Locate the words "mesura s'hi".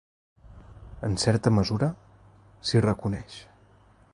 1.57-2.83